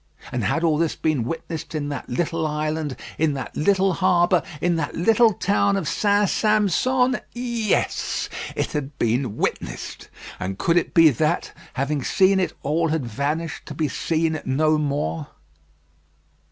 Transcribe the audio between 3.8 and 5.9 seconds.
harbour, in that little town of